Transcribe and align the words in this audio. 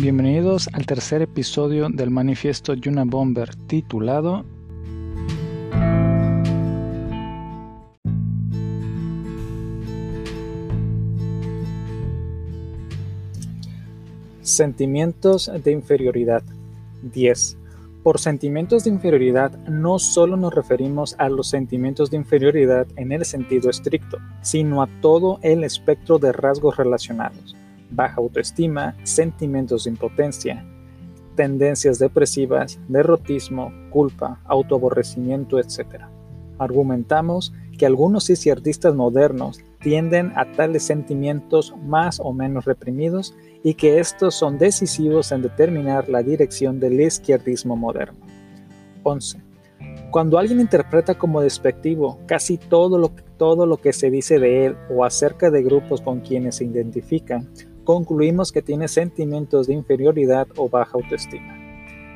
Bienvenidos 0.00 0.68
al 0.74 0.86
tercer 0.86 1.22
episodio 1.22 1.88
del 1.88 2.10
manifiesto 2.10 2.72
Yuna 2.74 3.02
Bomber 3.04 3.52
titulado 3.66 4.44
Sentimientos 14.40 15.50
de 15.64 15.72
inferioridad 15.72 16.44
10. 17.02 17.56
Por 18.04 18.20
sentimientos 18.20 18.84
de 18.84 18.90
inferioridad 18.90 19.58
no 19.66 19.98
solo 19.98 20.36
nos 20.36 20.54
referimos 20.54 21.16
a 21.18 21.28
los 21.28 21.48
sentimientos 21.48 22.12
de 22.12 22.18
inferioridad 22.18 22.86
en 22.94 23.10
el 23.10 23.24
sentido 23.24 23.68
estricto, 23.68 24.18
sino 24.42 24.80
a 24.80 24.86
todo 25.00 25.40
el 25.42 25.64
espectro 25.64 26.20
de 26.20 26.30
rasgos 26.30 26.76
relacionados 26.76 27.57
baja 27.90 28.16
autoestima, 28.16 28.96
sentimientos 29.04 29.84
de 29.84 29.90
impotencia, 29.90 30.64
tendencias 31.36 31.98
depresivas, 31.98 32.80
derrotismo, 32.88 33.72
culpa, 33.90 34.40
autoaborrecimiento, 34.44 35.58
etc. 35.58 36.02
Argumentamos 36.58 37.52
que 37.78 37.86
algunos 37.86 38.28
izquierdistas 38.28 38.94
modernos 38.94 39.60
tienden 39.80 40.32
a 40.34 40.50
tales 40.52 40.82
sentimientos 40.82 41.74
más 41.84 42.18
o 42.20 42.32
menos 42.32 42.64
reprimidos 42.64 43.34
y 43.62 43.74
que 43.74 44.00
estos 44.00 44.34
son 44.34 44.58
decisivos 44.58 45.30
en 45.32 45.42
determinar 45.42 46.08
la 46.08 46.22
dirección 46.22 46.80
del 46.80 47.00
izquierdismo 47.00 47.76
moderno. 47.76 48.18
11. 49.04 49.40
Cuando 50.10 50.38
alguien 50.38 50.60
interpreta 50.60 51.16
como 51.16 51.40
despectivo 51.40 52.18
casi 52.26 52.58
todo 52.58 52.98
lo, 52.98 53.12
todo 53.36 53.66
lo 53.66 53.76
que 53.76 53.92
se 53.92 54.10
dice 54.10 54.38
de 54.38 54.66
él 54.66 54.76
o 54.90 55.04
acerca 55.04 55.50
de 55.50 55.62
grupos 55.62 56.00
con 56.00 56.20
quienes 56.20 56.56
se 56.56 56.64
identifican, 56.64 57.48
concluimos 57.88 58.52
que 58.52 58.60
tiene 58.60 58.86
sentimientos 58.86 59.66
de 59.66 59.72
inferioridad 59.72 60.46
o 60.58 60.68
baja 60.68 60.90
autoestima. 60.92 61.56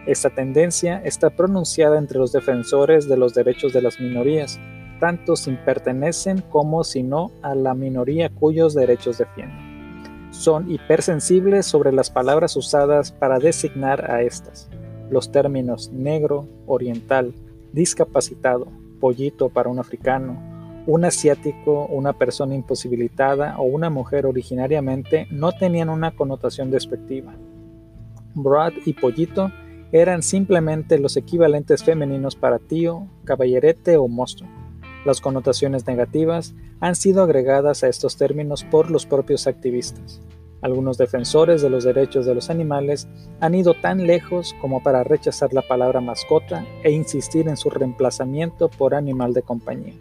Esta 0.06 0.28
tendencia 0.28 1.00
está 1.02 1.30
pronunciada 1.30 1.96
entre 1.96 2.18
los 2.18 2.30
defensores 2.30 3.08
de 3.08 3.16
los 3.16 3.32
derechos 3.32 3.72
de 3.72 3.80
las 3.80 3.98
minorías, 3.98 4.60
tanto 5.00 5.34
si 5.34 5.52
pertenecen 5.52 6.42
como 6.50 6.84
si 6.84 7.02
no 7.02 7.30
a 7.40 7.54
la 7.54 7.72
minoría 7.72 8.28
cuyos 8.28 8.74
derechos 8.74 9.16
defienden. 9.16 10.28
Son 10.30 10.70
hipersensibles 10.70 11.64
sobre 11.64 11.90
las 11.90 12.10
palabras 12.10 12.54
usadas 12.54 13.10
para 13.10 13.38
designar 13.38 14.10
a 14.10 14.20
estas. 14.20 14.68
Los 15.08 15.32
términos 15.32 15.90
negro, 15.90 16.48
oriental, 16.66 17.32
discapacitado, 17.72 18.68
pollito 19.00 19.48
para 19.48 19.70
un 19.70 19.78
africano, 19.78 20.51
un 20.86 21.04
asiático, 21.04 21.86
una 21.86 22.12
persona 22.12 22.54
imposibilitada 22.54 23.56
o 23.58 23.62
una 23.62 23.90
mujer 23.90 24.26
originariamente 24.26 25.26
no 25.30 25.52
tenían 25.52 25.88
una 25.88 26.10
connotación 26.16 26.70
despectiva. 26.70 27.34
Brad 28.34 28.72
y 28.84 28.94
Pollito 28.94 29.52
eran 29.92 30.22
simplemente 30.22 30.98
los 30.98 31.16
equivalentes 31.16 31.84
femeninos 31.84 32.34
para 32.34 32.58
tío, 32.58 33.06
caballerete 33.24 33.96
o 33.96 34.08
monstruo. 34.08 34.48
Las 35.04 35.20
connotaciones 35.20 35.86
negativas 35.86 36.54
han 36.80 36.94
sido 36.94 37.22
agregadas 37.22 37.84
a 37.84 37.88
estos 37.88 38.16
términos 38.16 38.64
por 38.64 38.90
los 38.90 39.06
propios 39.06 39.46
activistas. 39.46 40.20
Algunos 40.62 40.96
defensores 40.96 41.60
de 41.60 41.70
los 41.70 41.84
derechos 41.84 42.24
de 42.24 42.34
los 42.34 42.48
animales 42.48 43.08
han 43.40 43.54
ido 43.54 43.74
tan 43.74 44.06
lejos 44.06 44.54
como 44.60 44.82
para 44.82 45.04
rechazar 45.04 45.52
la 45.52 45.62
palabra 45.62 46.00
mascota 46.00 46.64
e 46.84 46.92
insistir 46.92 47.48
en 47.48 47.56
su 47.56 47.68
reemplazamiento 47.68 48.68
por 48.68 48.94
animal 48.94 49.34
de 49.34 49.42
compañía. 49.42 49.94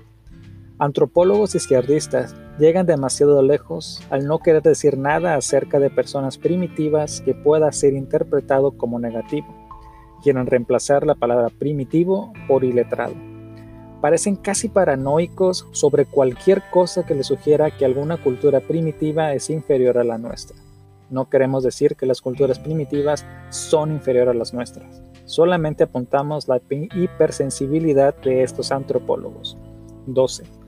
Antropólogos 0.82 1.54
izquierdistas 1.54 2.36
llegan 2.58 2.88
demasiado 2.88 3.44
lejos 3.44 4.02
al 4.10 4.26
no 4.26 4.40
querer 4.40 4.64
decir 4.64 4.98
nada 4.98 5.36
acerca 5.36 5.80
de 5.80 5.92
personas 5.92 6.40
primitivas 6.40 7.22
que 7.22 7.36
pueda 7.36 7.72
ser 7.72 7.94
interpretado 7.94 8.72
como 8.72 8.98
negativo. 8.98 9.46
Quieren 10.24 10.48
reemplazar 10.48 11.06
la 11.06 11.14
palabra 11.14 11.50
primitivo 11.50 12.34
por 12.48 12.64
iletrado. 12.64 13.14
Parecen 14.02 14.36
casi 14.36 14.70
paranoicos 14.70 15.68
sobre 15.72 16.08
cualquier 16.08 16.64
cosa 16.72 17.06
que 17.06 17.14
les 17.14 17.28
sugiera 17.28 17.70
que 17.70 17.86
alguna 17.86 18.18
cultura 18.18 18.60
primitiva 18.60 19.36
es 19.36 19.52
inferior 19.52 20.00
a 20.00 20.04
la 20.04 20.18
nuestra. 20.18 20.58
No 21.12 21.30
queremos 21.30 21.64
decir 21.64 21.96
que 21.96 22.08
las 22.08 22.22
culturas 22.22 22.58
primitivas 22.58 23.24
son 23.50 23.92
inferiores 23.92 24.34
a 24.34 24.38
las 24.40 24.52
nuestras. 24.52 25.04
Solamente 25.26 25.84
apuntamos 25.84 26.48
la 26.48 26.60
hipersensibilidad 26.72 28.16
de 28.24 28.42
estos 28.42 28.72
antropólogos. 28.72 29.60
12 30.08 30.61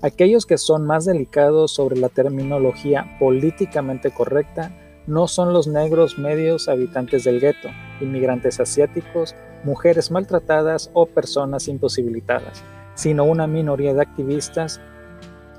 Aquellos 0.00 0.46
que 0.46 0.58
son 0.58 0.86
más 0.86 1.06
delicados 1.06 1.72
sobre 1.72 1.96
la 1.96 2.08
terminología 2.08 3.16
políticamente 3.18 4.12
correcta 4.12 4.70
no 5.08 5.26
son 5.26 5.52
los 5.52 5.66
negros 5.66 6.18
medios 6.18 6.68
habitantes 6.68 7.24
del 7.24 7.40
gueto, 7.40 7.68
inmigrantes 8.00 8.60
asiáticos, 8.60 9.34
mujeres 9.64 10.12
maltratadas 10.12 10.90
o 10.92 11.06
personas 11.06 11.66
imposibilitadas, 11.66 12.62
sino 12.94 13.24
una 13.24 13.48
minoría 13.48 13.92
de 13.92 14.02
activistas, 14.02 14.80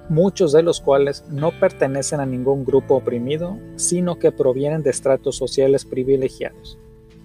muchos 0.08 0.54
de 0.54 0.64
los 0.64 0.80
cuales 0.80 1.26
no 1.30 1.52
pertenecen 1.60 2.22
a 2.22 2.26
ningún 2.26 2.64
grupo 2.64 2.96
oprimido, 2.96 3.58
sino 3.76 4.20
que 4.20 4.32
provienen 4.32 4.84
de 4.84 4.92
estratos 4.92 5.36
sociales 5.36 5.84
privilegiados. 5.84 6.78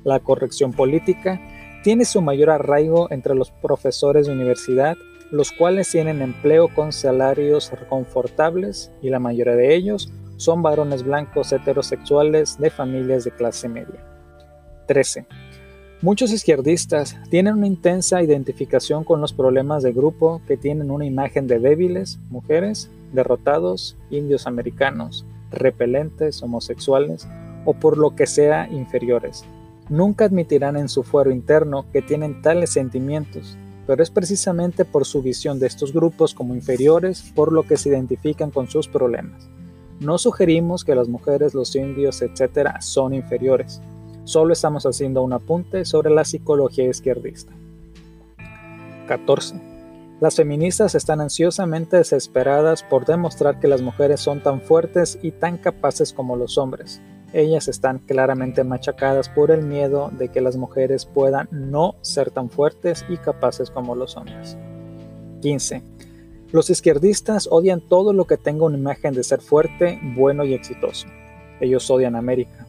La 0.02 0.18
corrección 0.18 0.72
política 0.72 1.40
tiene 1.84 2.06
su 2.06 2.22
mayor 2.22 2.50
arraigo 2.50 3.08
entre 3.12 3.36
los 3.36 3.52
profesores 3.52 4.26
de 4.26 4.32
universidad 4.32 4.96
los 5.34 5.50
cuales 5.50 5.90
tienen 5.90 6.22
empleo 6.22 6.68
con 6.68 6.92
salarios 6.92 7.72
confortables 7.88 8.92
y 9.02 9.10
la 9.10 9.18
mayoría 9.18 9.56
de 9.56 9.74
ellos 9.74 10.08
son 10.36 10.62
varones 10.62 11.02
blancos 11.02 11.52
heterosexuales 11.52 12.56
de 12.56 12.70
familias 12.70 13.24
de 13.24 13.32
clase 13.32 13.68
media. 13.68 14.00
13. 14.86 15.26
Muchos 16.02 16.30
izquierdistas 16.30 17.16
tienen 17.30 17.54
una 17.54 17.66
intensa 17.66 18.22
identificación 18.22 19.02
con 19.02 19.20
los 19.20 19.32
problemas 19.32 19.82
de 19.82 19.92
grupo 19.92 20.40
que 20.46 20.56
tienen 20.56 20.92
una 20.92 21.04
imagen 21.04 21.48
de 21.48 21.58
débiles, 21.58 22.20
mujeres, 22.30 22.88
derrotados, 23.12 23.96
indios 24.10 24.46
americanos, 24.46 25.26
repelentes, 25.50 26.44
homosexuales 26.44 27.26
o 27.64 27.74
por 27.74 27.98
lo 27.98 28.14
que 28.14 28.28
sea 28.28 28.68
inferiores. 28.68 29.44
Nunca 29.88 30.26
admitirán 30.26 30.76
en 30.76 30.88
su 30.88 31.02
fuero 31.02 31.32
interno 31.32 31.86
que 31.92 32.02
tienen 32.02 32.40
tales 32.40 32.70
sentimientos 32.70 33.58
pero 33.86 34.02
es 34.02 34.10
precisamente 34.10 34.84
por 34.84 35.04
su 35.04 35.22
visión 35.22 35.58
de 35.58 35.66
estos 35.66 35.92
grupos 35.92 36.34
como 36.34 36.54
inferiores 36.54 37.32
por 37.34 37.52
lo 37.52 37.64
que 37.64 37.76
se 37.76 37.90
identifican 37.90 38.50
con 38.50 38.68
sus 38.68 38.88
problemas. 38.88 39.48
No 40.00 40.18
sugerimos 40.18 40.84
que 40.84 40.94
las 40.94 41.08
mujeres, 41.08 41.54
los 41.54 41.74
indios, 41.76 42.20
etc. 42.22 42.80
son 42.80 43.14
inferiores, 43.14 43.80
solo 44.24 44.52
estamos 44.52 44.84
haciendo 44.84 45.22
un 45.22 45.32
apunte 45.32 45.84
sobre 45.84 46.10
la 46.10 46.24
psicología 46.24 46.88
izquierdista. 46.88 47.52
14. 49.06 49.60
Las 50.20 50.36
feministas 50.36 50.94
están 50.94 51.20
ansiosamente 51.20 51.98
desesperadas 51.98 52.82
por 52.82 53.04
demostrar 53.04 53.60
que 53.60 53.68
las 53.68 53.82
mujeres 53.82 54.20
son 54.20 54.42
tan 54.42 54.60
fuertes 54.60 55.18
y 55.22 55.32
tan 55.32 55.58
capaces 55.58 56.12
como 56.12 56.36
los 56.36 56.56
hombres, 56.56 57.02
ellas 57.34 57.66
están 57.66 57.98
claramente 57.98 58.62
machacadas 58.62 59.28
por 59.28 59.50
el 59.50 59.62
miedo 59.62 60.10
de 60.16 60.28
que 60.28 60.40
las 60.40 60.56
mujeres 60.56 61.04
puedan 61.04 61.48
no 61.50 61.96
ser 62.00 62.30
tan 62.30 62.48
fuertes 62.48 63.04
y 63.08 63.16
capaces 63.16 63.70
como 63.70 63.96
los 63.96 64.16
hombres. 64.16 64.56
15. 65.42 65.82
Los 66.52 66.70
izquierdistas 66.70 67.48
odian 67.50 67.80
todo 67.80 68.12
lo 68.12 68.26
que 68.26 68.36
tenga 68.36 68.64
una 68.64 68.78
imagen 68.78 69.14
de 69.14 69.24
ser 69.24 69.40
fuerte, 69.40 69.98
bueno 70.14 70.44
y 70.44 70.54
exitoso. 70.54 71.08
Ellos 71.60 71.90
odian 71.90 72.14
América, 72.14 72.68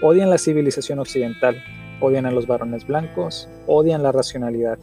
odian 0.00 0.30
la 0.30 0.38
civilización 0.38 1.00
occidental, 1.00 1.56
odian 2.00 2.24
a 2.24 2.30
los 2.30 2.46
varones 2.46 2.86
blancos, 2.86 3.48
odian 3.66 4.04
la 4.04 4.12
racionalidad. 4.12 4.78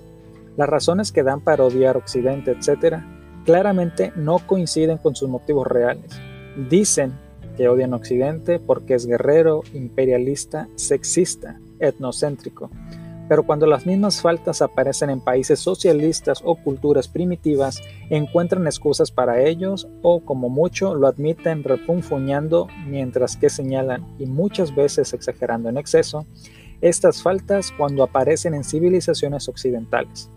Las 0.57 0.67
razones 0.67 1.13
que 1.13 1.23
dan 1.23 1.39
para 1.39 1.63
odiar 1.63 1.95
Occidente, 1.95 2.51
etc., 2.51 2.97
claramente 3.45 4.11
no 4.17 4.39
coinciden 4.45 4.97
con 4.97 5.15
sus 5.15 5.29
motivos 5.29 5.67
reales. 5.67 6.19
Dicen 6.69 7.13
que 7.55 7.67
odian 7.67 7.93
Occidente 7.93 8.59
porque 8.59 8.95
es 8.95 9.05
guerrero, 9.05 9.63
imperialista, 9.73 10.67
sexista, 10.75 11.59
etnocéntrico. 11.79 12.69
Pero 13.31 13.43
cuando 13.43 13.65
las 13.65 13.85
mismas 13.85 14.21
faltas 14.21 14.61
aparecen 14.61 15.09
en 15.09 15.21
países 15.21 15.59
socialistas 15.59 16.41
o 16.43 16.57
culturas 16.57 17.07
primitivas, 17.07 17.81
encuentran 18.09 18.67
excusas 18.67 19.09
para 19.09 19.41
ellos 19.41 19.87
o 20.01 20.19
como 20.19 20.49
mucho 20.49 20.95
lo 20.95 21.07
admiten 21.07 21.63
refunfuñando 21.63 22.67
mientras 22.87 23.37
que 23.37 23.49
señalan, 23.49 24.05
y 24.19 24.25
muchas 24.25 24.75
veces 24.75 25.13
exagerando 25.13 25.69
en 25.69 25.77
exceso, 25.77 26.25
estas 26.81 27.21
faltas 27.21 27.71
cuando 27.77 28.03
aparecen 28.03 28.53
en 28.53 28.65
civilizaciones 28.65 29.47
occidentales. 29.47 30.29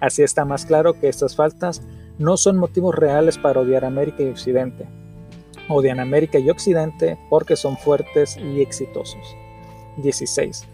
Así 0.00 0.22
está 0.22 0.44
más 0.44 0.66
claro 0.66 0.94
que 0.94 1.08
estas 1.08 1.36
faltas 1.36 1.82
no 2.18 2.36
son 2.36 2.56
motivos 2.56 2.94
reales 2.94 3.38
para 3.38 3.60
odiar 3.60 3.84
América 3.84 4.24
y 4.24 4.28
Occidente, 4.28 4.88
odian 5.70 6.00
América 6.00 6.38
y 6.38 6.50
Occidente 6.50 7.18
porque 7.28 7.56
son 7.56 7.76
fuertes 7.76 8.36
y 8.36 8.60
exitosos. 8.60 9.36
16. 9.98 10.68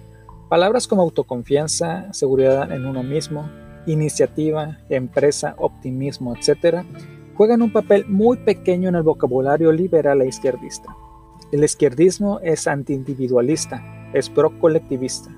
Palabras 0.49 0.87
como 0.87 1.03
autoconfianza, 1.03 2.13
seguridad 2.13 2.71
en 2.73 2.87
uno 2.87 3.03
mismo, 3.03 3.51
iniciativa, 3.87 4.79
empresa, 4.89 5.55
optimismo, 5.59 6.35
etc., 6.35 6.85
juegan 7.35 7.63
un 7.63 7.73
papel 7.73 8.07
muy 8.07 8.39
pequeño 8.39 8.89
en 8.89 8.95
el 8.95 9.03
vocabulario 9.03 9.73
liberal 9.73 10.23
e 10.23 10.29
izquierdista. 10.29 10.97
El 11.53 11.63
izquierdismo 11.65 12.41
es 12.41 12.67
antiindividualista, 12.67 13.83
es 14.13 14.31
pro-colectivista. 14.31 15.31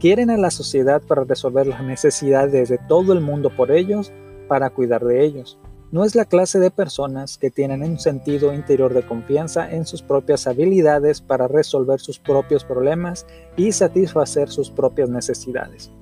Quieren 0.00 0.30
a 0.30 0.36
la 0.36 0.50
sociedad 0.50 1.02
para 1.02 1.24
resolver 1.24 1.66
las 1.66 1.82
necesidades 1.82 2.68
de 2.68 2.78
todo 2.88 3.12
el 3.12 3.20
mundo 3.20 3.50
por 3.54 3.70
ellos, 3.70 4.12
para 4.48 4.70
cuidar 4.70 5.04
de 5.04 5.24
ellos. 5.24 5.58
No 5.94 6.04
es 6.04 6.16
la 6.16 6.24
clase 6.24 6.58
de 6.58 6.72
personas 6.72 7.38
que 7.38 7.52
tienen 7.52 7.84
un 7.84 8.00
sentido 8.00 8.52
interior 8.52 8.92
de 8.94 9.06
confianza 9.06 9.72
en 9.72 9.86
sus 9.86 10.02
propias 10.02 10.48
habilidades 10.48 11.20
para 11.20 11.46
resolver 11.46 12.00
sus 12.00 12.18
propios 12.18 12.64
problemas 12.64 13.26
y 13.56 13.70
satisfacer 13.70 14.48
sus 14.48 14.70
propias 14.70 15.08
necesidades. 15.08 15.92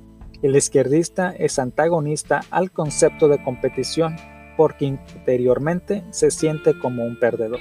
El 0.40 0.56
izquierdista 0.56 1.32
es 1.32 1.58
antagonista 1.58 2.40
al 2.50 2.70
concepto 2.70 3.28
de 3.28 3.44
competición 3.44 4.16
porque 4.56 4.86
interiormente 4.86 6.02
se 6.08 6.30
siente 6.30 6.72
como 6.78 7.04
un 7.04 7.20
perdedor. 7.20 7.60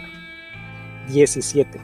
17. 1.09 1.81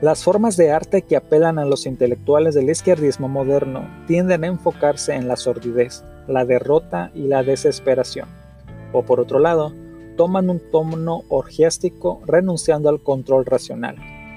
Las 0.00 0.24
formas 0.24 0.56
de 0.56 0.72
arte 0.72 1.02
que 1.02 1.14
apelan 1.14 1.60
a 1.60 1.64
los 1.64 1.86
intelectuales 1.86 2.56
del 2.56 2.70
izquierdismo 2.70 3.28
moderno 3.28 3.88
tienden 4.08 4.42
a 4.42 4.48
enfocarse 4.48 5.14
en 5.14 5.28
la 5.28 5.36
sordidez, 5.36 6.02
la 6.26 6.44
derrota 6.44 7.12
y 7.14 7.28
la 7.28 7.44
desesperación. 7.44 8.45
O 8.92 9.02
por 9.02 9.20
otro 9.20 9.38
lado, 9.38 9.72
toman 10.16 10.50
un 10.50 10.60
tono 10.70 11.22
orgiástico 11.28 12.20
renunciando 12.26 12.88
al 12.88 13.02
control 13.02 13.44
racional, 13.44 13.96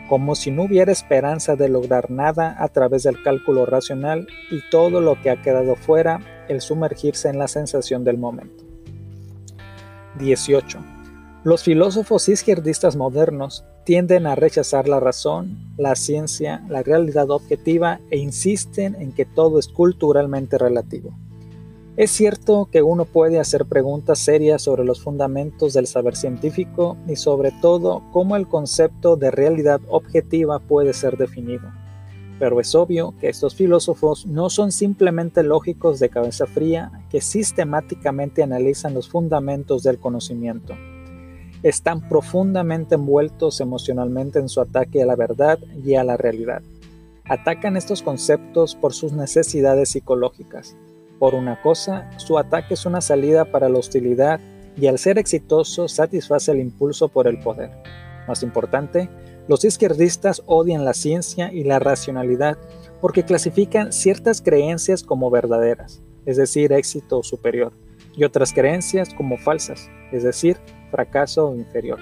como 0.09 0.35
si 0.35 0.51
no 0.51 0.63
hubiera 0.63 0.91
esperanza 0.91 1.55
de 1.55 1.69
lograr 1.69 2.11
nada 2.11 2.55
a 2.59 2.67
través 2.69 3.03
del 3.03 3.21
cálculo 3.23 3.65
racional 3.65 4.27
y 4.51 4.59
todo 4.69 5.01
lo 5.01 5.21
que 5.21 5.29
ha 5.29 5.41
quedado 5.41 5.75
fuera, 5.75 6.19
el 6.49 6.61
sumergirse 6.61 7.29
en 7.29 7.39
la 7.39 7.47
sensación 7.47 8.03
del 8.03 8.17
momento. 8.17 8.63
18. 10.17 10.79
Los 11.43 11.63
filósofos 11.63 12.27
izquierdistas 12.27 12.97
modernos 12.97 13.63
tienden 13.85 14.27
a 14.27 14.35
rechazar 14.35 14.89
la 14.89 14.99
razón, 14.99 15.73
la 15.77 15.95
ciencia, 15.95 16.65
la 16.67 16.83
realidad 16.83 17.29
objetiva 17.31 18.01
e 18.11 18.17
insisten 18.17 18.95
en 18.95 19.13
que 19.13 19.25
todo 19.25 19.57
es 19.57 19.67
culturalmente 19.67 20.57
relativo. 20.57 21.17
Es 21.99 22.11
cierto 22.11 22.69
que 22.71 22.81
uno 22.81 23.03
puede 23.03 23.41
hacer 23.41 23.65
preguntas 23.65 24.19
serias 24.19 24.61
sobre 24.61 24.85
los 24.85 25.01
fundamentos 25.01 25.73
del 25.73 25.85
saber 25.85 26.15
científico 26.15 26.95
y 27.09 27.17
sobre 27.17 27.51
todo 27.61 28.03
cómo 28.13 28.37
el 28.37 28.47
concepto 28.47 29.17
de 29.17 29.31
realidad 29.31 29.81
objetiva 29.89 30.59
puede 30.59 30.93
ser 30.93 31.17
definido. 31.17 31.69
Pero 32.39 32.61
es 32.61 32.73
obvio 32.73 33.15
que 33.19 33.27
estos 33.27 33.53
filósofos 33.53 34.25
no 34.25 34.49
son 34.49 34.71
simplemente 34.71 35.43
lógicos 35.43 35.99
de 35.99 36.07
cabeza 36.07 36.45
fría 36.45 36.89
que 37.09 37.19
sistemáticamente 37.19 38.43
analizan 38.43 38.93
los 38.93 39.09
fundamentos 39.09 39.83
del 39.83 39.99
conocimiento 39.99 40.75
están 41.63 42.07
profundamente 42.07 42.95
envueltos 42.95 43.59
emocionalmente 43.59 44.39
en 44.39 44.47
su 44.47 44.61
ataque 44.61 45.03
a 45.03 45.05
la 45.05 45.17
verdad 45.17 45.59
y 45.83 45.95
a 45.95 46.05
la 46.05 46.15
realidad. 46.15 46.61
Atacan 47.25 47.75
estos 47.75 48.01
conceptos 48.01 48.75
por 48.75 48.93
sus 48.93 49.11
necesidades 49.11 49.89
psicológicas. 49.89 50.77
Por 51.19 51.35
una 51.35 51.61
cosa, 51.61 52.09
su 52.17 52.37
ataque 52.37 52.75
es 52.75 52.85
una 52.85 53.01
salida 53.01 53.45
para 53.45 53.67
la 53.67 53.77
hostilidad 53.77 54.39
y 54.77 54.87
al 54.87 54.97
ser 54.97 55.17
exitoso 55.17 55.89
satisface 55.89 56.51
el 56.53 56.59
impulso 56.59 57.09
por 57.09 57.27
el 57.27 57.39
poder. 57.39 57.71
Más 58.27 58.41
importante, 58.41 59.09
los 59.49 59.65
izquierdistas 59.65 60.41
odian 60.45 60.85
la 60.85 60.93
ciencia 60.93 61.51
y 61.51 61.65
la 61.65 61.79
racionalidad 61.79 62.57
porque 63.01 63.25
clasifican 63.25 63.91
ciertas 63.91 64.41
creencias 64.41 65.03
como 65.03 65.29
verdaderas, 65.29 66.01
es 66.25 66.37
decir, 66.37 66.71
éxito 66.71 67.21
superior, 67.23 67.73
y 68.15 68.23
otras 68.23 68.53
creencias 68.53 69.13
como 69.13 69.37
falsas, 69.37 69.89
es 70.13 70.23
decir, 70.23 70.57
fracaso 70.91 71.53
inferior. 71.55 71.99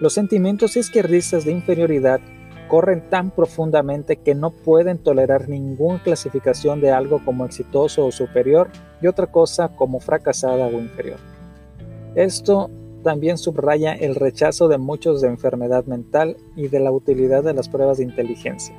Los 0.00 0.14
sentimientos 0.14 0.76
izquierdistas 0.76 1.44
de 1.44 1.52
inferioridad 1.52 2.20
corren 2.68 3.08
tan 3.10 3.30
profundamente 3.30 4.16
que 4.16 4.34
no 4.34 4.50
pueden 4.50 4.98
tolerar 4.98 5.48
ninguna 5.48 6.02
clasificación 6.02 6.80
de 6.80 6.90
algo 6.90 7.24
como 7.24 7.44
exitoso 7.44 8.06
o 8.06 8.12
superior 8.12 8.70
y 9.00 9.06
otra 9.06 9.26
cosa 9.26 9.68
como 9.68 10.00
fracasada 10.00 10.66
o 10.66 10.72
inferior. 10.72 11.18
Esto 12.14 12.70
también 13.02 13.38
subraya 13.38 13.92
el 13.92 14.14
rechazo 14.14 14.68
de 14.68 14.78
muchos 14.78 15.20
de 15.20 15.28
enfermedad 15.28 15.84
mental 15.84 16.36
y 16.56 16.68
de 16.68 16.80
la 16.80 16.90
utilidad 16.90 17.44
de 17.44 17.54
las 17.54 17.68
pruebas 17.68 17.98
de 17.98 18.04
inteligencia. 18.04 18.74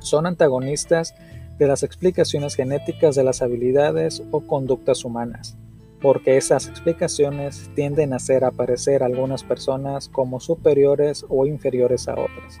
Son 0.00 0.26
antagonistas 0.26 1.14
de 1.58 1.66
las 1.66 1.82
explicaciones 1.82 2.56
genéticas 2.56 3.14
de 3.14 3.24
las 3.24 3.40
habilidades 3.40 4.22
o 4.32 4.40
conductas 4.40 5.04
humanas 5.04 5.56
porque 6.02 6.36
esas 6.36 6.68
explicaciones 6.68 7.70
tienden 7.76 8.12
a 8.12 8.16
hacer 8.16 8.44
aparecer 8.44 9.02
a 9.02 9.06
algunas 9.06 9.44
personas 9.44 10.08
como 10.08 10.40
superiores 10.40 11.24
o 11.28 11.46
inferiores 11.46 12.08
a 12.08 12.14
otras. 12.14 12.58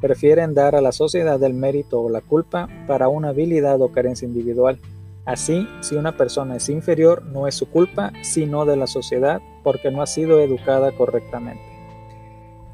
Prefieren 0.00 0.54
dar 0.54 0.76
a 0.76 0.80
la 0.80 0.92
sociedad 0.92 1.42
el 1.42 1.54
mérito 1.54 2.00
o 2.00 2.08
la 2.08 2.20
culpa 2.20 2.68
para 2.86 3.08
una 3.08 3.30
habilidad 3.30 3.80
o 3.80 3.90
carencia 3.90 4.26
individual. 4.26 4.78
Así, 5.24 5.68
si 5.80 5.96
una 5.96 6.16
persona 6.16 6.56
es 6.56 6.68
inferior, 6.68 7.24
no 7.24 7.46
es 7.46 7.54
su 7.54 7.68
culpa, 7.68 8.12
sino 8.22 8.64
de 8.64 8.76
la 8.76 8.86
sociedad 8.86 9.42
porque 9.62 9.90
no 9.90 10.00
ha 10.00 10.06
sido 10.06 10.40
educada 10.40 10.92
correctamente. 10.92 11.62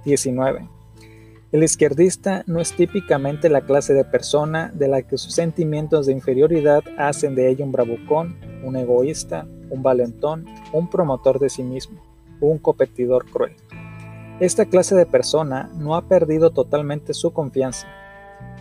19. 0.04 0.68
El 1.50 1.62
izquierdista 1.62 2.42
no 2.46 2.60
es 2.60 2.72
típicamente 2.72 3.48
la 3.48 3.60
clase 3.60 3.94
de 3.94 4.04
persona 4.04 4.72
de 4.74 4.88
la 4.88 5.02
que 5.02 5.18
sus 5.18 5.32
sentimientos 5.32 6.06
de 6.06 6.12
inferioridad 6.12 6.82
hacen 6.98 7.34
de 7.34 7.48
ella 7.48 7.64
un 7.64 7.72
bravucón, 7.72 8.36
un 8.64 8.76
egoísta, 8.76 9.46
un 9.70 9.82
valentón, 9.82 10.46
un 10.72 10.90
promotor 10.90 11.38
de 11.38 11.48
sí 11.48 11.62
mismo, 11.62 12.02
un 12.40 12.58
competidor 12.58 13.24
cruel. 13.30 13.54
Esta 14.40 14.64
clase 14.64 14.96
de 14.96 15.06
persona 15.06 15.70
no 15.76 15.94
ha 15.94 16.08
perdido 16.08 16.50
totalmente 16.50 17.14
su 17.14 17.32
confianza. 17.32 17.86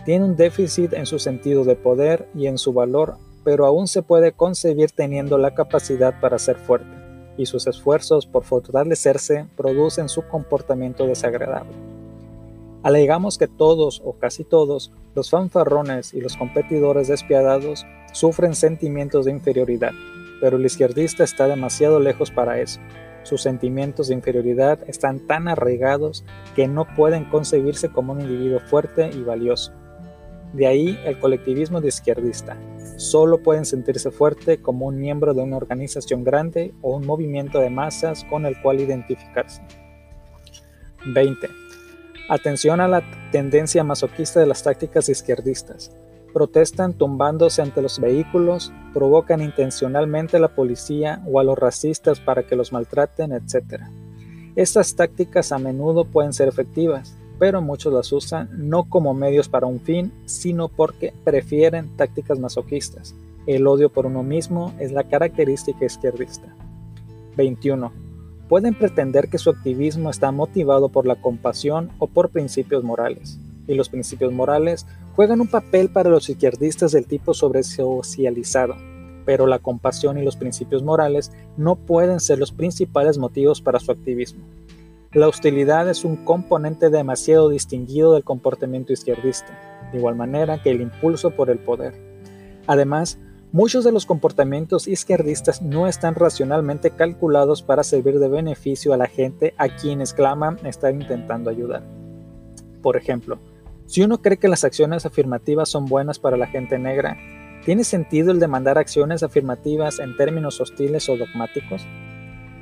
Tiene 0.04 0.24
un 0.24 0.36
déficit 0.36 0.92
en 0.92 1.04
su 1.04 1.18
sentido 1.18 1.64
de 1.64 1.74
poder 1.74 2.28
y 2.32 2.46
en 2.46 2.58
su 2.58 2.72
valor, 2.72 3.16
pero 3.42 3.66
aún 3.66 3.88
se 3.88 4.02
puede 4.02 4.30
concebir 4.30 4.92
teniendo 4.92 5.36
la 5.36 5.54
capacidad 5.54 6.20
para 6.20 6.38
ser 6.38 6.56
fuerte, 6.56 6.94
y 7.36 7.46
sus 7.46 7.66
esfuerzos 7.66 8.26
por 8.26 8.44
fortalecerse 8.44 9.48
producen 9.56 10.08
su 10.08 10.22
comportamiento 10.28 11.06
desagradable. 11.08 11.74
Alegamos 12.84 13.36
que 13.36 13.48
todos 13.48 14.00
o 14.04 14.12
casi 14.12 14.44
todos 14.44 14.92
los 15.16 15.30
fanfarrones 15.30 16.14
y 16.14 16.20
los 16.20 16.36
competidores 16.36 17.08
despiadados 17.08 17.84
sufren 18.12 18.54
sentimientos 18.54 19.24
de 19.24 19.32
inferioridad, 19.32 19.92
pero 20.40 20.56
el 20.56 20.64
izquierdista 20.66 21.24
está 21.24 21.48
demasiado 21.48 21.98
lejos 21.98 22.30
para 22.30 22.60
eso. 22.60 22.78
Sus 23.24 23.40
sentimientos 23.42 24.08
de 24.08 24.14
inferioridad 24.14 24.78
están 24.86 25.26
tan 25.26 25.48
arraigados 25.48 26.24
que 26.54 26.68
no 26.68 26.86
pueden 26.94 27.24
concebirse 27.24 27.88
como 27.88 28.12
un 28.12 28.20
individuo 28.20 28.60
fuerte 28.60 29.10
y 29.12 29.22
valioso. 29.22 29.72
De 30.52 30.66
ahí 30.66 30.98
el 31.04 31.18
colectivismo 31.18 31.80
de 31.80 31.88
izquierdista. 31.88 32.56
Solo 32.96 33.42
pueden 33.42 33.64
sentirse 33.64 34.10
fuerte 34.12 34.62
como 34.62 34.86
un 34.86 35.00
miembro 35.00 35.34
de 35.34 35.42
una 35.42 35.56
organización 35.56 36.22
grande 36.22 36.72
o 36.80 36.94
un 36.94 37.06
movimiento 37.06 37.58
de 37.58 37.70
masas 37.70 38.24
con 38.24 38.46
el 38.46 38.60
cual 38.62 38.80
identificarse. 38.80 39.62
20. 41.06 41.48
Atención 42.28 42.80
a 42.80 42.88
la 42.88 43.02
tendencia 43.32 43.82
masoquista 43.84 44.38
de 44.38 44.46
las 44.46 44.62
tácticas 44.62 45.08
izquierdistas 45.08 45.90
protestan 46.34 46.92
tumbándose 46.92 47.62
ante 47.62 47.80
los 47.80 47.98
vehículos, 47.98 48.72
provocan 48.92 49.40
intencionalmente 49.40 50.36
a 50.36 50.40
la 50.40 50.54
policía 50.54 51.22
o 51.26 51.40
a 51.40 51.44
los 51.44 51.58
racistas 51.58 52.20
para 52.20 52.42
que 52.42 52.56
los 52.56 52.72
maltraten, 52.72 53.32
etc. 53.32 53.84
Estas 54.56 54.94
tácticas 54.96 55.52
a 55.52 55.58
menudo 55.58 56.04
pueden 56.04 56.34
ser 56.34 56.48
efectivas, 56.48 57.16
pero 57.38 57.62
muchos 57.62 57.92
las 57.92 58.12
usan 58.12 58.50
no 58.52 58.84
como 58.84 59.14
medios 59.14 59.48
para 59.48 59.66
un 59.66 59.80
fin, 59.80 60.12
sino 60.26 60.68
porque 60.68 61.14
prefieren 61.24 61.96
tácticas 61.96 62.38
masoquistas. 62.38 63.14
El 63.46 63.66
odio 63.66 63.90
por 63.90 64.06
uno 64.06 64.22
mismo 64.22 64.74
es 64.78 64.92
la 64.92 65.04
característica 65.04 65.84
izquierdista. 65.84 66.54
21. 67.36 67.92
Pueden 68.48 68.74
pretender 68.74 69.28
que 69.28 69.38
su 69.38 69.50
activismo 69.50 70.10
está 70.10 70.30
motivado 70.30 70.88
por 70.88 71.06
la 71.06 71.16
compasión 71.16 71.90
o 71.98 72.06
por 72.06 72.30
principios 72.30 72.84
morales, 72.84 73.38
y 73.66 73.74
los 73.74 73.88
principios 73.88 74.32
morales 74.32 74.86
juegan 75.16 75.40
un 75.40 75.48
papel 75.48 75.90
para 75.90 76.10
los 76.10 76.28
izquierdistas 76.28 76.92
del 76.92 77.06
tipo 77.06 77.34
sobresocializado, 77.34 78.74
pero 79.24 79.46
la 79.46 79.60
compasión 79.60 80.18
y 80.18 80.24
los 80.24 80.36
principios 80.36 80.82
morales 80.82 81.32
no 81.56 81.76
pueden 81.76 82.20
ser 82.20 82.38
los 82.38 82.52
principales 82.52 83.18
motivos 83.18 83.60
para 83.60 83.78
su 83.78 83.92
activismo. 83.92 84.44
La 85.12 85.28
hostilidad 85.28 85.88
es 85.88 86.04
un 86.04 86.16
componente 86.16 86.90
demasiado 86.90 87.48
distinguido 87.48 88.14
del 88.14 88.24
comportamiento 88.24 88.92
izquierdista, 88.92 89.90
de 89.92 89.98
igual 89.98 90.16
manera 90.16 90.60
que 90.60 90.70
el 90.70 90.80
impulso 90.80 91.30
por 91.30 91.50
el 91.50 91.60
poder. 91.60 91.94
Además, 92.66 93.18
muchos 93.52 93.84
de 93.84 93.92
los 93.92 94.06
comportamientos 94.06 94.88
izquierdistas 94.88 95.62
no 95.62 95.86
están 95.86 96.16
racionalmente 96.16 96.90
calculados 96.90 97.62
para 97.62 97.84
servir 97.84 98.18
de 98.18 98.28
beneficio 98.28 98.92
a 98.92 98.96
la 98.96 99.06
gente 99.06 99.54
a 99.56 99.68
quienes 99.68 100.12
claman 100.12 100.58
estar 100.66 100.92
intentando 100.92 101.48
ayudar. 101.48 101.84
Por 102.82 102.96
ejemplo, 102.96 103.38
si 103.86 104.02
uno 104.02 104.22
cree 104.22 104.38
que 104.38 104.48
las 104.48 104.64
acciones 104.64 105.04
afirmativas 105.04 105.68
son 105.68 105.86
buenas 105.86 106.18
para 106.18 106.36
la 106.36 106.46
gente 106.46 106.78
negra, 106.78 107.18
¿tiene 107.64 107.84
sentido 107.84 108.32
el 108.32 108.40
demandar 108.40 108.78
acciones 108.78 109.22
afirmativas 109.22 109.98
en 109.98 110.16
términos 110.16 110.60
hostiles 110.60 111.08
o 111.08 111.16
dogmáticos? 111.16 111.86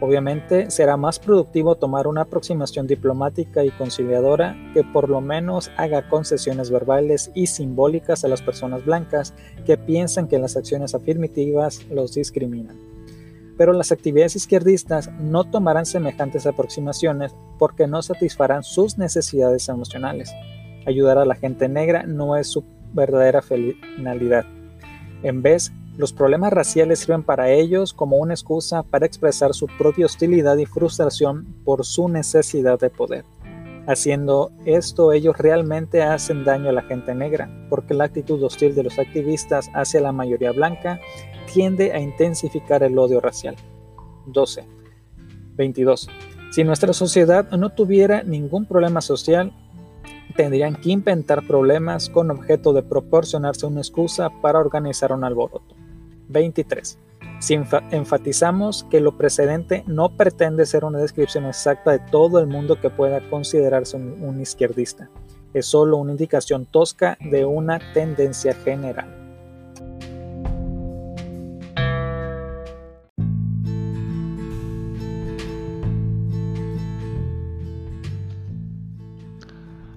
Obviamente 0.01 0.69
será 0.73 0.97
más 0.97 1.21
productivo 1.21 1.77
tomar 1.77 2.09
una 2.09 2.23
aproximación 2.23 2.89
diplomática 2.89 3.65
y 3.65 3.71
conciliadora 3.71 4.57
que 4.75 4.83
por 4.83 5.09
lo 5.09 5.21
menos 5.21 5.71
haga 5.77 6.09
concesiones 6.09 6.73
verbales 6.73 7.31
y 7.37 7.47
simbólicas 7.47 8.25
a 8.25 8.29
las 8.29 8.43
personas 8.43 8.85
blancas 8.85 9.33
que 9.65 9.79
piensan 9.79 10.27
que 10.27 10.41
las 10.41 10.57
acciones 10.57 10.97
afirmativas 10.97 11.87
los 11.89 12.15
discriminan. 12.15 12.77
Pero 13.57 13.73
las 13.73 13.93
actividades 13.93 14.35
izquierdistas 14.35 15.09
no 15.21 15.45
tomarán 15.45 15.87
semejantes 15.87 16.47
aproximaciones 16.47 17.33
porque 17.61 17.87
no 17.87 18.03
satisfarán 18.03 18.65
sus 18.65 18.99
necesidades 18.99 19.69
emocionales. 19.69 20.33
Ayudar 20.87 21.19
a 21.19 21.25
la 21.25 21.35
gente 21.35 21.69
negra 21.69 22.05
no 22.05 22.37
es 22.37 22.49
su 22.49 22.65
verdadera 22.93 23.43
finalidad. 23.43 24.45
En 25.23 25.43
vez, 25.43 25.73
los 25.97 26.13
problemas 26.13 26.53
raciales 26.53 27.01
sirven 27.01 27.23
para 27.23 27.51
ellos 27.51 27.93
como 27.93 28.17
una 28.17 28.35
excusa 28.35 28.83
para 28.83 29.07
expresar 29.07 29.53
su 29.55 29.67
propia 29.67 30.07
hostilidad 30.07 30.57
y 30.57 30.67
frustración 30.67 31.55
por 31.65 31.85
su 31.85 32.09
necesidad 32.09 32.81
de 32.81 32.91
poder. 32.91 33.25
Haciendo 33.87 34.53
esto, 34.65 35.13
ellos 35.13 35.37
realmente 35.37 36.03
hacen 36.03 36.45
daño 36.45 36.71
a 36.71 36.73
la 36.73 36.83
gente 36.83 37.15
negra, 37.15 37.51
porque 37.69 37.95
la 37.95 38.05
actitud 38.05 38.43
hostil 38.43 38.75
de 38.75 38.85
los 38.85 38.99
activistas 38.99 39.71
hacia 39.75 40.01
la 40.01 40.13
mayoría 40.13 40.53
blanca 40.53 41.01
tiende 41.53 41.93
a 41.93 42.01
intensificar 42.01 42.83
el 42.85 42.97
odio 42.99 43.21
racial. 43.21 43.57
12. 44.27 44.65
22. 45.57 46.09
Si 46.53 46.65
nuestra 46.65 46.93
sociedad 46.93 47.51
no 47.51 47.71
tuviera 47.71 48.23
ningún 48.23 48.67
problema 48.67 49.01
social, 49.01 49.53
tendrían 50.33 50.75
que 50.75 50.91
inventar 50.91 51.47
problemas 51.47 52.09
con 52.09 52.31
objeto 52.31 52.73
de 52.73 52.83
proporcionarse 52.83 53.67
una 53.67 53.81
excusa 53.81 54.31
para 54.41 54.59
organizar 54.59 55.13
un 55.13 55.25
alboroto. 55.25 55.75
23. 56.29 56.99
Si 57.41 57.55
enfatizamos 57.91 58.85
que 58.91 59.01
lo 59.01 59.17
precedente 59.17 59.85
no 59.87 60.17
pretende 60.17 60.67
ser 60.67 60.85
una 60.85 60.99
descripción 60.99 61.47
exacta 61.47 61.93
de 61.93 61.99
todo 61.99 62.39
el 62.39 62.47
mundo 62.47 62.81
que 62.81 62.91
pueda 62.91 63.21
considerarse 63.31 63.97
un 63.97 64.41
izquierdista, 64.41 65.11
es 65.53 65.67
solo 65.67 65.97
una 65.97 66.13
indicación 66.13 66.67
tosca 66.67 67.19
de 67.21 67.45
una 67.45 67.81
tendencia 67.93 68.55
general. 68.55 69.22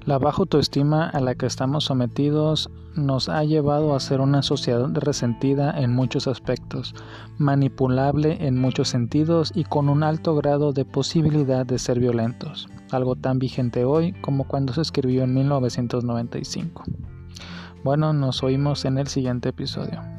La 0.05 0.19
baja 0.19 0.43
autoestima 0.43 1.09
a 1.09 1.19
la 1.19 1.33
que 1.33 1.47
estamos 1.47 1.85
sometidos 1.85 2.69
nos 2.95 3.27
ha 3.27 3.43
llevado 3.43 3.95
a 3.95 4.00
ser 4.00 4.21
una 4.21 4.43
sociedad 4.43 4.88
resentida 4.93 5.71
en 5.81 5.93
muchos 5.93 6.27
aspectos, 6.27 6.93
manipulable 7.39 8.38
en 8.45 8.59
muchos 8.59 8.88
sentidos 8.88 9.51
y 9.55 9.63
con 9.63 9.89
un 9.89 10.03
alto 10.03 10.35
grado 10.35 10.74
de 10.74 10.85
posibilidad 10.85 11.65
de 11.65 11.79
ser 11.79 12.00
violentos, 12.00 12.69
algo 12.91 13.15
tan 13.15 13.39
vigente 13.39 13.83
hoy 13.83 14.13
como 14.21 14.43
cuando 14.43 14.74
se 14.74 14.81
escribió 14.81 15.24
en 15.24 15.33
1995. 15.33 16.83
Bueno, 17.83 18.13
nos 18.13 18.43
oímos 18.43 18.85
en 18.85 19.00
el 19.00 19.07
siguiente 19.07 19.50
episodio. 19.50 20.14